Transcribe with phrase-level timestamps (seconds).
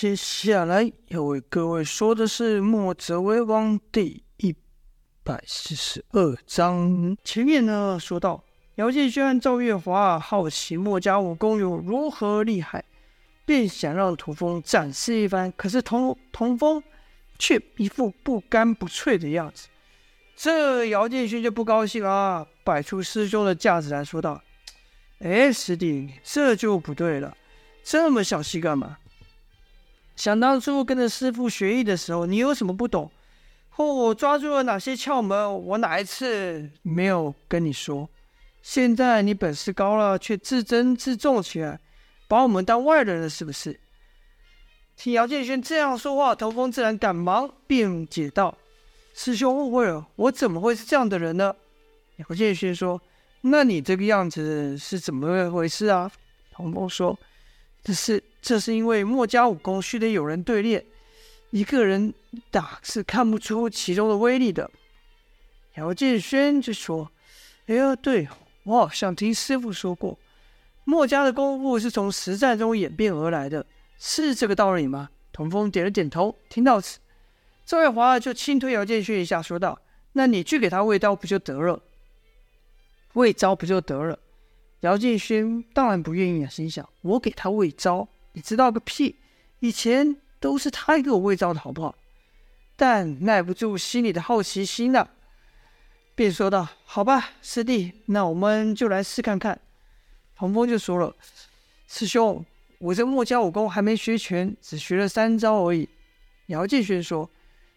[0.00, 4.54] 接下来要为各位说的是《墨者为王》第一
[5.24, 7.16] 百四十二章。
[7.24, 8.44] 前面呢说到，
[8.76, 12.84] 姚建轩赵月华好奇墨家武功有如何厉害，
[13.44, 15.52] 便想让土风展示一番。
[15.56, 16.80] 可是童童风
[17.36, 19.66] 却一副不干不脆的样子，
[20.36, 24.40] 这姚建轩就不高兴了，摆出师兄的架子来说道
[25.18, 27.36] ：“哎，师弟，这就不对了，
[27.82, 28.98] 这么小气干嘛？”
[30.18, 33.08] 想当初跟着师傅学艺的时候，你有什么不懂？
[33.68, 35.64] 或我抓住了哪些窍门？
[35.64, 38.10] 我哪一次没有跟你说？
[38.60, 41.78] 现在你本事高了，却自尊自重起来，
[42.26, 43.78] 把我们当外人了，是不是？
[44.96, 48.58] 听姚建轩这样说话，童风自然赶忙辩解道
[49.14, 51.54] ：“师兄误会了，我怎么会是这样的人呢？”
[52.28, 53.00] 姚建轩说
[53.42, 56.10] ：“那你这个样子是怎么回事啊？”
[56.50, 57.16] 童风说。
[57.88, 60.84] 这是这是因为墨家武功须得有人对练，
[61.48, 62.12] 一个人
[62.50, 64.70] 打是看不出其中的威力的。
[65.76, 67.10] 姚建轩就说
[67.64, 68.28] ：“哎呀，对，
[68.64, 70.18] 我好像听师傅说过，
[70.84, 73.64] 墨家的功夫是从实战中演变而来的，
[73.98, 76.36] 是这个道理吗？”童风点了点头。
[76.50, 76.98] 听到此，
[77.64, 79.80] 赵月华就轻推姚建轩一下，说道
[80.12, 81.80] ：“那你去给他喂刀不就得了？
[83.14, 84.18] 喂招不就得了？”
[84.80, 89.16] 姚建勋当然不愿意啊，心想：我给他喂招，你知道个屁！
[89.58, 91.96] 以前都是他给我喂招的好不好？
[92.76, 95.10] 但耐不住心里的好奇心了，
[96.14, 99.60] 便说道：“好吧，师弟，那我们就来试看看。”
[100.36, 101.16] 洪峰就说了
[101.88, 102.46] ：“师兄，
[102.78, 105.88] 我这墨家武功还没学全，只学了三招而已。”
[106.46, 107.28] 姚建勋说：“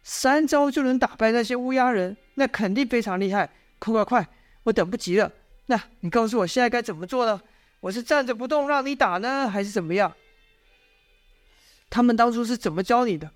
[0.04, 3.50] 三招就能打败那些乌鸦人，那肯定非常厉害！
[3.80, 4.30] 快快快，
[4.66, 5.32] 我等不及了。”
[5.72, 7.42] 那你告诉我现在该怎么做呢？
[7.80, 10.14] 我是站着不动让你打呢，还是怎么样？
[11.90, 13.32] 他们当初是怎么教你的？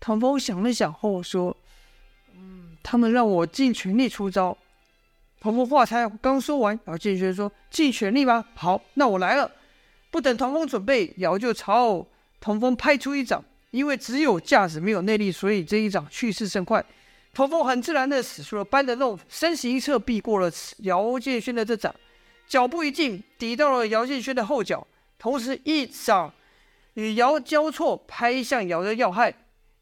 [0.00, 1.56] 唐风想了想后说
[2.34, 4.58] ：“嗯，他们让我尽全力出招。”
[5.38, 9.48] 唐风话才刚说完，姚建轩说：“尽全力吧。”好，那我来了。
[10.10, 12.04] 不等唐风准备，姚就朝
[12.40, 13.44] 唐风拍出一掌。
[13.70, 16.84] 因为只有架子没有内力，所以这一掌去势甚快。
[17.32, 21.94] 童风很自然的使出了搬的弄，身形一侧避过了姚建轩的这掌，
[22.48, 24.84] 脚步一进，抵到了姚建轩的后脚，
[25.16, 26.34] 同时一掌
[26.94, 29.32] 与姚交错，拍向姚的要害。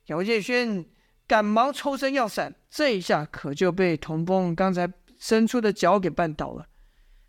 [0.07, 0.85] 姚建轩
[1.27, 4.87] 赶忙抽身要闪，这一下可就被童风刚才
[5.19, 6.67] 伸出的脚给绊倒了，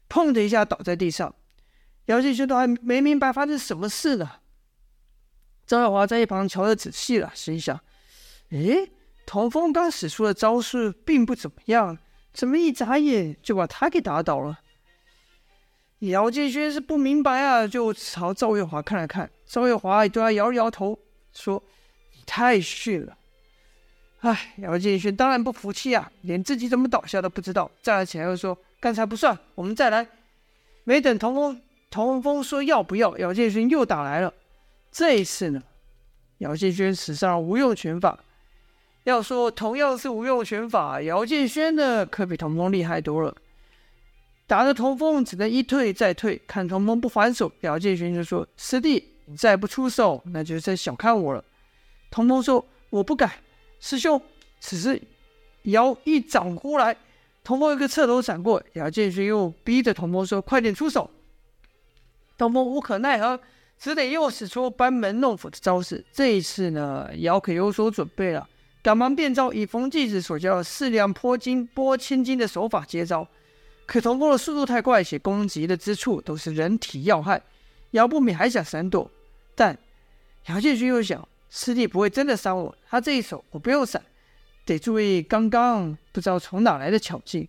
[0.09, 1.33] 砰的一下倒在地上。
[2.05, 4.29] 姚建轩都还没明白发生什么事呢。
[5.65, 7.79] 张耀华在一旁瞧得仔细了，心想：
[8.49, 8.91] 诶。
[9.29, 11.95] 童风刚使出的招式并不怎么样，
[12.33, 14.57] 怎么一眨眼就把他给打倒了？
[15.99, 19.29] 姚建轩是不明白啊，就朝赵月华看了看。
[19.45, 20.97] 赵月华对他摇了摇头，
[21.31, 21.61] 说
[22.17, 23.15] ：“你太逊了。”
[24.21, 27.69] 哎，姚建轩当然不服气啊，连自己怎么倒下都不知道。
[27.83, 30.07] 站了起来又说：“刚才不算，我们再来。”
[30.85, 31.61] 没等童风
[31.91, 34.33] 童风说要不要，姚建轩又打来了。
[34.91, 35.61] 这一次呢，
[36.39, 38.17] 姚建轩使上了无用拳法。
[39.03, 43.35] 要说同样是无用拳法，姚建轩呢可比童风厉害多了。
[44.45, 51.43] 打的童风只能一退再退，看童风不还手，姚建轩就说：“师弟，你再不出手，那就是在小看我了。”
[52.11, 53.31] 童风说：“我不敢，
[53.79, 54.19] 师兄。”
[54.59, 54.99] 此时
[55.63, 56.97] 姚一掌呼来，
[57.43, 61.09] 童风一个侧头闪过，姚建轩又逼着童风说：“快点出手！”
[62.37, 63.39] 童风无可奈何，
[63.77, 66.03] 只得又使出班门弄斧的招式。
[66.11, 68.49] 这一次呢，姚可有所准备了。
[68.81, 73.27] 赶忙变招，以冯继子所教的四两拨金拨千斤的手法接招。
[73.85, 77.41] 可童风的速度太快，且攻击的之处都是人体要害，
[77.91, 79.09] 姚不免还想闪躲。
[79.55, 79.77] 但
[80.45, 84.01] 姚建勋又想，师弟不会真的伤我，他这一手我不用闪，
[84.65, 87.47] 得注意刚刚不知道从哪来的巧劲。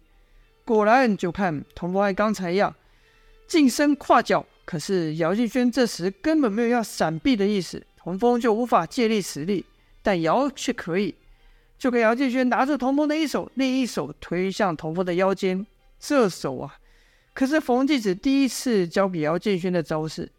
[0.65, 2.75] 果然，就看童风和刚才一样，
[3.47, 4.45] 近身跨脚。
[4.65, 9.65] 可是姚建轩这时根本没有要闪避的意思，童风就无法借力使力，
[10.03, 11.15] 但姚却可以。
[11.79, 15.67] 就看姚建轩拿着童风的一手，另一手推向童风的腰间。
[15.99, 16.77] 这手啊，
[17.33, 20.31] 可是冯继子第一次教给姚建轩的招式。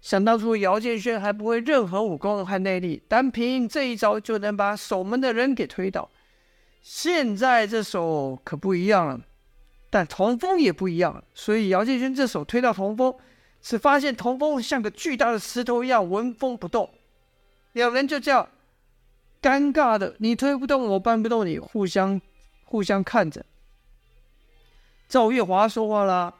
[0.00, 6.10] 想当初姚建轩还不会任何武功和内力，单凭这一招就能把守门的人给推倒。
[6.80, 9.20] 现在这手可不一样了，
[9.90, 11.24] 但童风也不一样了。
[11.34, 13.14] 所以姚建轩这手推到童风，
[13.60, 16.88] 只发现童风像个巨大的石头一样纹风不动。
[17.72, 18.48] 两人就这样。
[19.40, 22.20] 尴尬的，你推不动，我搬不动你，互相
[22.64, 23.44] 互相看着。
[25.08, 26.34] 赵月华说话了：“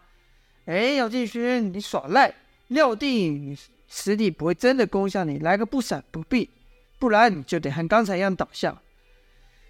[0.67, 2.35] 哎，姚建勋，你耍赖，
[2.69, 3.57] 料定
[3.89, 6.51] 师弟不会真的攻向你，来个不闪不避，
[6.99, 8.77] 不然你就得和刚才一样倒下。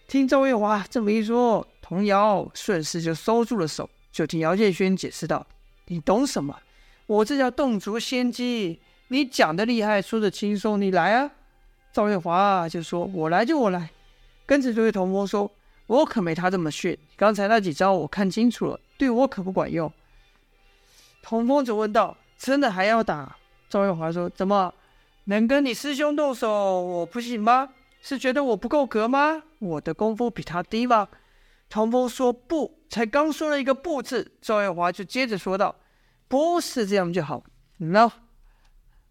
[0.09, 3.91] 听赵月华这么一说，童瑶顺势就收住了手。
[4.11, 5.47] 就听姚建轩解释道
[5.89, 6.59] ：“你懂什么？
[7.07, 8.81] 我这叫动足先机。
[9.09, 11.31] 你讲的厉害，说的轻松，你来啊！”
[11.97, 13.89] 赵月华就说：“我来就我来。”
[14.45, 15.51] 跟着这位童风说
[15.89, 16.95] ：“我可没他这么逊。
[17.17, 19.91] 刚才那几招我看清楚了，对我可不管用。”
[21.25, 23.35] 童风就问道：“真的还要打？”
[23.71, 24.75] 赵月华说：“怎么
[25.25, 26.83] 能跟你师兄动手？
[26.83, 27.71] 我不行吗？
[28.03, 29.45] 是觉得我不够格吗？
[29.59, 31.09] 我的功夫比他低吗？”
[31.71, 35.75] 童风说：“不，才刚说了一个‘不’字。”赵月华就接着说道
[36.29, 37.43] ：“不是这样就好。
[37.79, 38.13] 那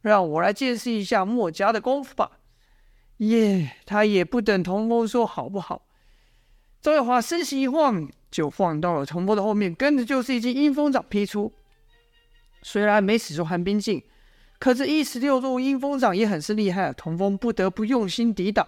[0.01, 2.29] 让我来见识一下墨家的功夫吧。”
[3.17, 5.83] 耶，他也不等童风说好不好。
[6.81, 11.51] 赵月华身形一晃，就晃到了童风的后面，跟着就是一记阴风掌劈出。
[12.61, 14.03] 虽然没使出寒冰劲，
[14.59, 16.93] 可这一十六路阴风掌也很是厉害啊！
[16.93, 18.67] 童风不得不用心抵挡。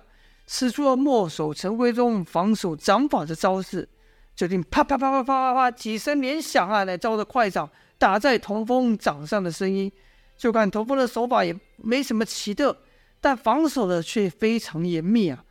[0.49, 3.89] 使出了墨守成规中防守掌法的招式，
[4.33, 6.85] 就听啪啪啪啪啪啪啪几声连响啊！
[6.85, 9.91] 那招的快掌打在童风掌上的声音，
[10.37, 12.77] 就看童风的手法也没什么奇特，
[13.19, 15.43] 但防守的却非常严密啊！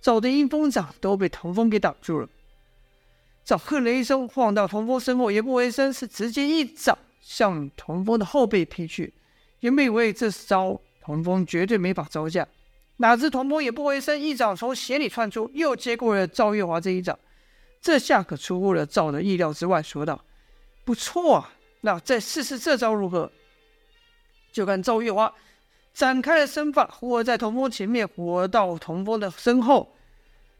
[0.00, 2.28] 招的阴风掌都被童风给挡住了。
[3.44, 9.12] 赵喝了一声，晃到童风身后，也不回身，是直接一掌向童风的后背劈去。
[9.60, 12.46] 原本以为这招童风绝对没法招架。
[12.98, 17.18] 哪知童风也不回身，一掌从鞋里窜出，又接过了赵月华这一掌。
[17.80, 20.24] 这下可出乎了赵的意料之外，说道
[20.84, 23.30] ：“不错啊，那再试试这招如何？”
[24.52, 25.32] 就看赵月华
[25.98, 29.96] 展开了身法，忽而在童风前面，忽而到童风的身后，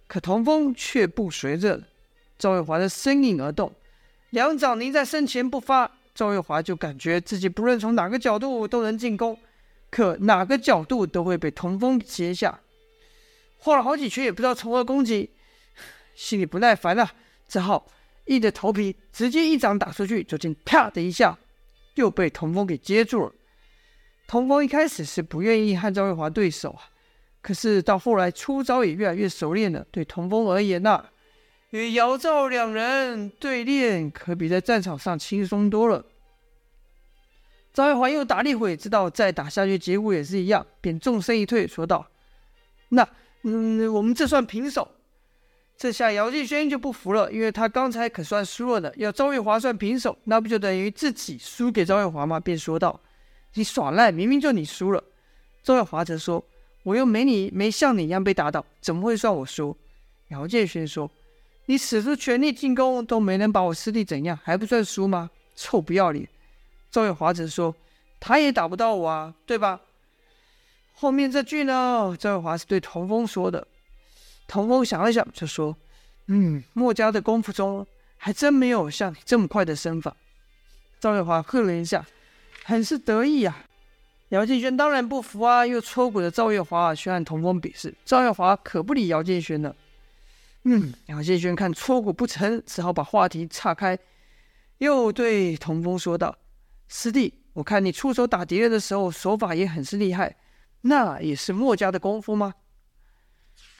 [0.08, 1.80] 可童风却不随着
[2.36, 3.72] 赵月华的身影而动，
[4.30, 5.92] 两掌凝在身前不发。
[6.12, 9.38] 赵月华就感觉自己不论从哪个角度都能进攻。
[9.90, 12.58] 可哪个角度都会被童风接下，
[13.58, 15.30] 晃了好几圈也不知道从何攻击，
[16.16, 17.12] 心里不耐烦了，
[17.46, 17.86] 只好
[18.24, 21.38] 硬着头皮直接一掌打出去，就见啪的一下，
[21.94, 23.32] 又被童风给接住了。
[24.28, 26.84] 童风一开始是不愿意和赵月华对手啊，
[27.40, 29.84] 可是到后来出招也越来越熟练了。
[29.90, 31.10] 对童风而言呐、啊，
[31.70, 36.04] 与姚赵两人对练可比在战场上轻松多了。
[37.72, 42.06] 赵月华又打了一会，知道再打下去结果也是一样，便纵身一退，说道
[42.90, 43.08] ：“那，
[43.44, 44.86] 嗯，我们这算平手。”
[45.78, 52.38] 这下姚建轩就不服了，因为他刚才可算输了的，要赵月华算平手，那不就等于自己输给赵月华吗？
[52.40, 53.00] 便说道
[53.54, 55.02] ：“你耍赖，明明就你输了。”
[55.62, 56.44] 赵月华则说
[56.84, 59.76] ：“我又没你没像你一样被打倒，怎么会算我输？”
[60.28, 61.10] 姚建轩说
[61.66, 65.30] ：“你使出全力进攻都没能把我师弟怎样，还不算输吗？
[65.54, 66.28] 臭不要脸！”
[66.90, 67.74] 赵月华则说
[68.20, 69.80] ：“他也打不到我啊，对吧？”
[70.94, 73.66] 后面这句呢，赵月华是对童风说的。
[74.46, 75.76] 童风想了想，就说
[76.26, 77.86] ：“嗯，墨家的功夫中
[78.16, 80.16] 还真没有像你这么快的身法。”
[80.98, 82.04] 赵月华哼了一下，
[82.68, 83.64] 很是得意呀、啊。
[84.28, 87.94] 姚建轩当然不服啊，又戳鼓着赵月华去和同风比试。
[88.04, 89.74] 赵月华可不理姚建轩了。
[90.64, 93.98] 嗯，姚建轩看戳骨不成，只好把话题岔开，
[94.76, 96.36] 又对童风说道。
[96.88, 100.36] 师弟，我看你出手打敌人的时候手法也很是厉害，
[100.82, 102.52] 那也是墨家的功夫吗？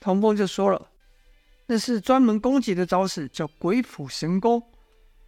[0.01, 0.89] 童风就说了，
[1.67, 4.63] 那是专门攻击的招式，叫鬼斧神工。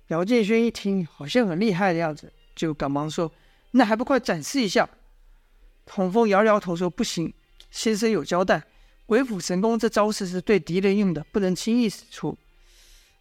[0.06, 3.30] 姚建轩一听，好像很厉害的样子，就赶忙说
[3.72, 4.88] ：“那还不快展示一下？”
[5.86, 7.32] 童风摇摇头说：“不行，
[7.70, 8.62] 先生有交代，
[9.06, 12.36] 鬼斧神工这招式是对敌人用的，不能轻易使出。”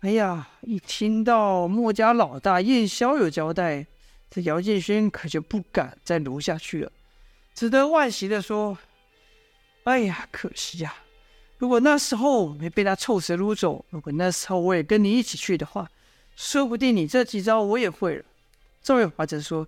[0.01, 3.85] 哎呀，一听到墨家老大燕霄有交代。
[4.31, 6.91] 这姚建勋可就不敢再撸下去了，
[7.55, 8.77] 只得惋惜地说
[9.85, 10.93] ：“哎呀，可惜呀！
[11.57, 15.89] 如果那时候没被他臭蛇撸走，如果那时候我也跟你一起去的话，
[16.35, 18.25] 说不定你这几招我也会了。”
[18.83, 19.67] 赵月华则说：“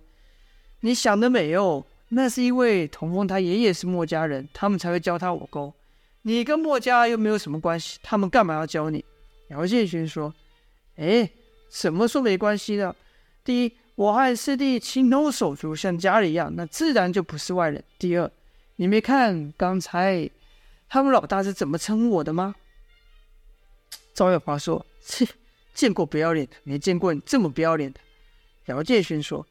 [0.82, 5.74] 你想得美哦，那是因为童风他爷爷是墨家人，他们才会教他武功。
[6.22, 9.04] 你跟墨家又没有什么关系，他们干嘛要教你？”
[9.50, 10.32] 姚建勋说
[10.96, 11.28] ：“哎，
[11.68, 12.94] 怎么说没关系呢？
[13.42, 17.84] 第一。”我和师弟情同手足，像家里一样，那自然就不是外人。
[17.98, 18.28] 第二，
[18.76, 20.28] 你没看刚才
[20.88, 22.54] 他们老大是怎么称呼我的吗？
[24.14, 25.28] 赵月华说：“切，
[25.74, 28.00] 见过不要脸的，没见过你这么不要脸的。”
[28.66, 29.46] 姚建勋说：“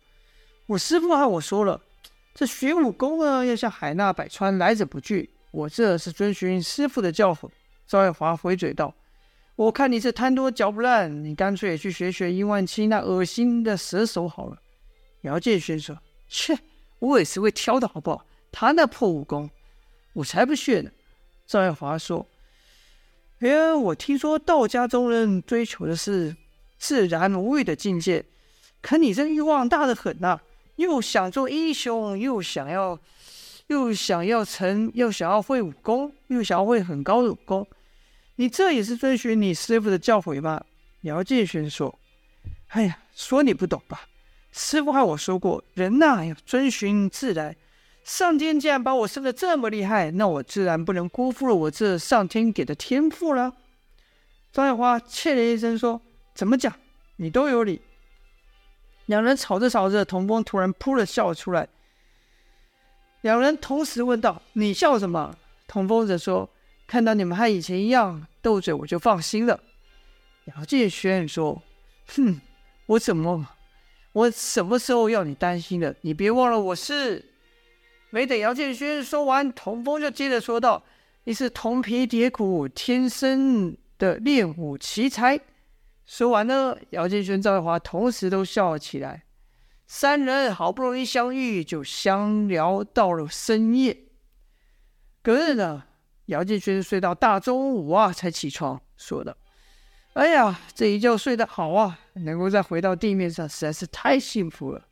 [0.71, 1.81] 我师父和我说了，
[2.33, 5.29] 这学武功呢，要像海纳百川，来者不拒。
[5.51, 7.49] 我这是遵循师父的教诲。”
[7.85, 8.95] 赵月华回嘴道。
[9.57, 14.57] 我看你是贪多嚼不烂，你干脆也去学学殷万清那恶心的蛇手好了。
[15.23, 15.97] 姚建轩说
[16.29, 16.57] ：“切，
[16.99, 18.25] 我也是会挑的，好不好？
[18.49, 19.49] 他那破武功，
[20.13, 20.89] 我才不屑呢。”
[21.45, 22.25] 赵月华说
[23.41, 26.33] ：“哎呀，我听说道家中人追求的是
[26.77, 28.23] 自然无欲的境界，
[28.81, 30.39] 可你这欲望大得很呐、
[30.75, 32.99] 又想做英雄，又想要，
[33.67, 37.67] 又想要成，又想要会武功，又想要会很高的武功，
[38.35, 40.63] 你这也是遵循你师傅的教诲吗？”
[41.01, 41.97] 姚建勋说
[42.69, 44.07] ：“哎呀，说你不懂吧？
[44.51, 47.55] 师傅和我说过，人呐要遵循自然。”
[48.03, 53.53] 上天既然把我生得这么厉害，那我自然不能辜负了我这上天给的天赋了。
[54.51, 56.01] 张爱华切了一声说
[56.33, 56.73] ：“怎么讲？
[57.17, 57.79] 你都有理。”
[59.11, 61.67] 两人吵着吵着，童风突然噗的笑了出来。
[63.19, 65.35] 两人同时问道：“你笑什么？”
[65.67, 66.49] 童风则说
[66.87, 69.59] ：“看到你们和以前一样斗嘴，我就放心了。”
[70.55, 71.61] 姚建轩说
[72.15, 72.39] ：“哼，
[72.85, 73.45] 我怎么，
[74.13, 75.93] 我什么时候要你担心了？
[75.99, 77.33] 你别忘了我是。”
[78.11, 80.81] 没等姚建勋说完，童风就接着说道
[81.25, 85.37] ：“你是铜皮铁骨天生的练武奇才。”
[86.11, 89.23] 说完呢，姚建勋、赵月华同时都笑了起来。
[89.87, 93.97] 三人好不容易相遇，就相聊到了深夜。
[95.21, 95.85] 隔日呢，
[96.25, 99.37] 姚建勋睡到大中午啊才起床，说道
[100.11, 104.85] ：“哎呀，这一觉睡得好啊，能够再回到地面上，实在是太幸福了。”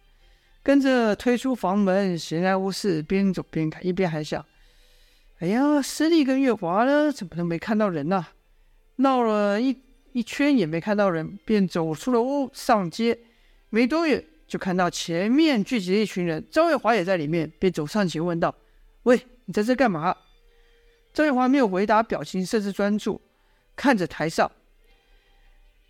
[0.63, 4.45] 跟着推出房门，闲来无事，边走边看，一边还想
[5.39, 7.11] ：“哎呀，师弟跟月华呢？
[7.11, 8.27] 怎么都没看到人呢、？”
[8.95, 13.17] 闹了一一圈也没看到人，便走出了屋，上街。
[13.69, 18.55] 没多远，就看到前面聚集了一群人，赵月华也在里面，便走上前问道
[19.03, 20.15] ：“喂，你在这干嘛？”
[21.13, 23.21] 赵月华没有回答，表情甚是专注，
[23.75, 24.51] 看着台上。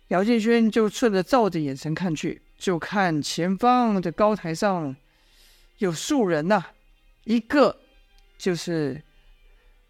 [0.08, 2.42] 姚建轩就顺着照着眼神看去。
[2.58, 4.94] 就看前方的高台上
[5.78, 6.62] 有数人呐、
[7.24, 7.74] 一个
[8.36, 9.02] 就是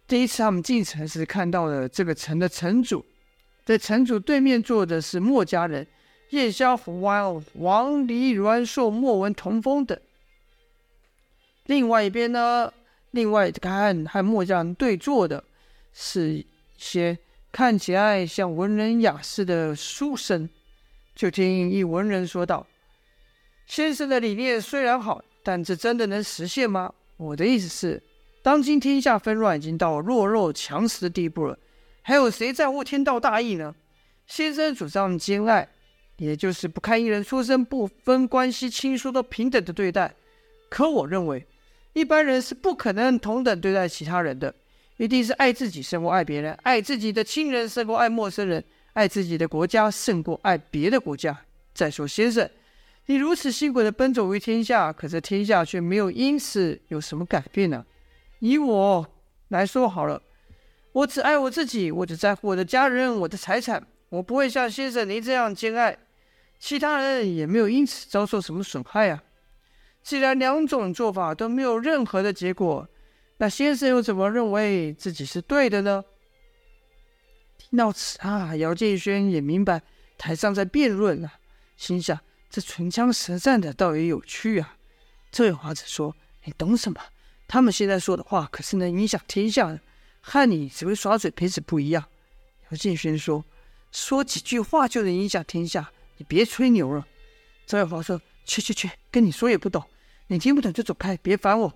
[0.07, 3.05] 第一次他们进城时看到的这个城的城主，
[3.65, 5.85] 在城主对面坐的是墨家人
[6.31, 9.97] 叶萧虎、王王离、阮硕、莫文、童风等。
[11.65, 12.73] 另外一边呢，
[13.11, 15.43] 另外看和墨家人对坐的
[15.93, 16.45] 是一
[16.77, 17.17] 些
[17.51, 20.49] 看起来像文人雅士的书生。
[21.13, 22.65] 就听一文人说道
[23.67, 26.91] ：“先生的理念虽然好，但这真的能实现吗？
[27.17, 28.01] 我的意思是，
[28.41, 31.59] 当今天下纷乱已经到弱肉强食的地步了，
[32.01, 33.75] 还有谁在乎天道大义呢？
[34.27, 35.67] 先生主张兼爱，
[36.17, 40.13] 也就是不看一人出身，不分关系亲疏都平等的对待。
[40.69, 41.45] 可我认为，
[41.93, 44.53] 一般人是不可能同等对待其他人的，
[44.97, 51.45] 一定是爱自己胜过爱别人，爱自己的亲人胜过爱陌生人。”爱自己的国家胜过爱别的国家。
[51.73, 52.49] 再说，先生，
[53.05, 57.85] 你如此辛苦的奔走于天下，可这天下却没有因此有什么改变呢、
[58.39, 59.07] 以我
[59.47, 60.21] 来说好了，
[60.93, 65.97] 我只爱我自己，我只在乎我的家人、我的财产，我不会像先生您这样兼爱，
[66.59, 69.23] 其他人也没有因此遭受什么损害啊。
[70.03, 72.87] 既然两种做法都没有任何的结果，
[73.37, 76.03] 那先生又怎么认为自己是对的呢？
[77.57, 79.81] 听到此啊，姚建轩也明白
[80.17, 81.33] 台上在辩论了、啊，
[81.77, 82.19] 心想
[82.49, 84.75] 这唇枪舌战的倒也有趣啊。
[85.31, 86.99] 这位华子说：“你懂什么？
[87.47, 89.79] 他们现在说的话可是能影响天下的，
[90.21, 92.05] 和你只会耍嘴皮子不一样。”
[92.69, 93.43] 姚建轩说
[93.91, 97.05] ：“说几句话就能影响天下，你别吹牛了。”
[97.67, 99.83] 赵月华说：“去去去，跟你说也不懂，
[100.27, 101.73] 你听不懂就走开，别烦我。”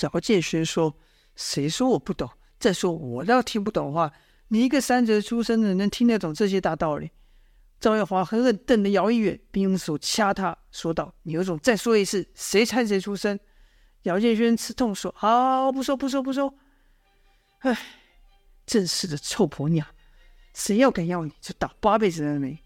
[0.00, 0.94] 姚建轩说
[1.36, 2.28] ：“谁说我不懂？
[2.58, 4.12] 再说我要听不懂话。”
[4.48, 7.10] 你一个山贼出身的，能听得懂这些大道理？
[7.80, 13.40] 赵月华狠狠瞪了姚一远，并用手掐他，说道：“你有种再说一次，谁猜谁出身？”
[14.04, 16.54] 姚建轩吃痛说：“好，不说，不说，不说。
[17.62, 17.76] 哎，
[18.64, 19.86] 真是的臭婆娘，
[20.54, 22.58] 谁要敢要你，就打八辈子的霉。”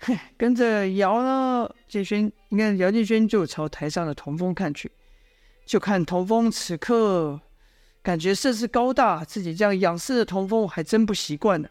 [0.00, 4.90] 哼，跟着姚呢，建轩，你看姚建轩就朝台上的童风看去，
[5.64, 7.40] 就看童风此刻。
[8.02, 11.68] 感觉甚是高大，自己这样仰视的童风还真不习惯呢。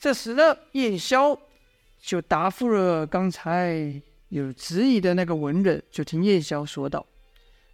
[0.00, 1.38] 这时呢，叶萧
[2.00, 7.06] 就答复了刚才有质疑的那个文人，就听叶萧说道：“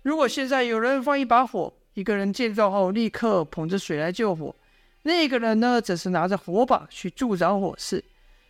[0.04, 4.55] 如果现在有人放一把火，一个人见状后立刻捧着水来救火，
[5.02, 8.05] 那个人呢，则是拿着火把去助长火势。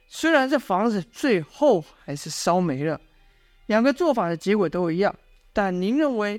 [0.06, 3.00] 虽然这房子最后还是烧没了，
[3.64, 5.16] 两个做法的结果都一样，
[5.54, 6.38] 但您认为？”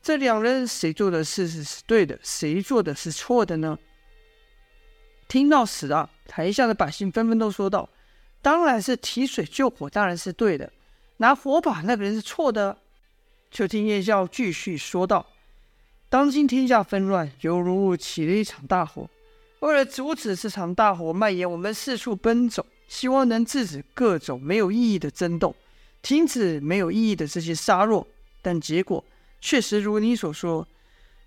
[0.00, 3.78] 这两人谁做的事是是对的，谁做的是错的呢？
[5.26, 7.86] 听到此啊，台下的百姓纷纷都说道
[8.40, 10.72] ：“当然是提水救火，当然是对的。
[11.18, 12.78] 拿火把那个人是错的。”
[13.50, 15.26] 就听叶萧继续说道
[16.10, 19.06] ：“当今天下纷乱，犹如起了一场大火。
[19.60, 25.54] 为了阻止这场大火蔓延，我们四处奔走，希望能制止各种没有意义的争斗，
[26.00, 28.06] 停止没有意义的这些杀戮。
[28.40, 29.04] 但结果
[29.40, 30.66] 确实如你所说，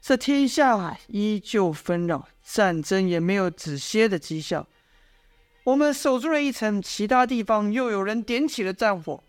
[0.01, 4.65] 这天下依旧纷扰，战争也没有止歇的迹象。
[5.63, 9.21] 我们守住了一城，其他地方又有人点起了战火。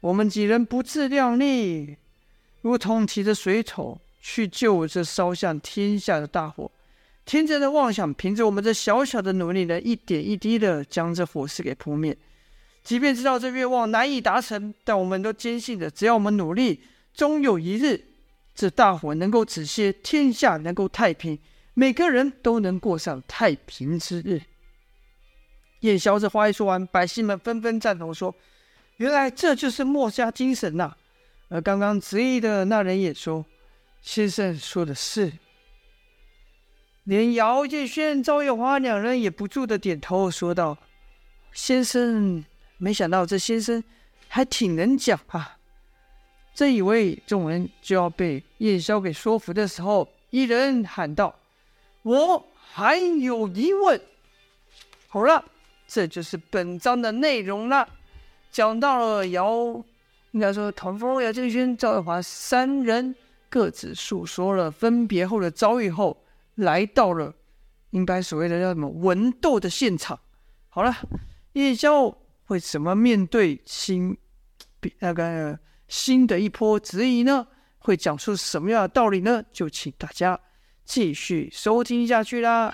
[0.00, 1.96] 我们几人不自量力。”
[2.60, 6.70] 如同提着水桶去救这烧向天下的大火，
[7.24, 12.16] 天真的妄想，凭着我们这小小的努力，能一点一滴的将这火势给扑灭。
[12.82, 16.80] 即便知道这愿望难以达成，但我们都坚信着，只要我们努力，
[17.14, 18.00] 终有一日，
[18.54, 21.38] 这大火能够止歇，天下能够太平，
[21.74, 24.40] 每个人都能过上太平之日。
[25.80, 28.34] 叶萧这话一说完，百姓们纷纷赞同说
[28.98, 30.94] ：“原来这就是墨家精神呐！”
[31.48, 33.44] 而刚刚质疑的那人也说
[34.00, 35.32] ：“先生说的是。”
[37.04, 40.76] 连姚建轩、赵月华两人也不住的点头说道
[41.52, 42.44] ：“先生，
[42.78, 43.82] 没想到这先生
[44.28, 45.58] 还挺能讲啊！”
[46.54, 51.34] 正以为众人就要被叶萧给说服的时候，一人喊道
[52.02, 54.00] ：“我还有疑问。”
[55.08, 55.44] 好了，
[55.88, 57.88] 这就是本章的内容了。
[58.52, 59.82] 讲到了姚。
[60.32, 63.16] 应该说，唐风、姚建轩、赵月华三人
[63.50, 67.34] 各自诉说了分别后的遭遇后，来到了
[67.90, 70.18] 应该所谓的叫什么文斗的现场。
[70.68, 70.94] 好了，
[71.54, 74.16] 夜宵会怎么面对新
[75.00, 77.48] 那个新的一波质疑呢？
[77.78, 79.42] 会讲出什么样的道理呢？
[79.52, 80.38] 就请大家
[80.84, 82.72] 继续收听下去啦。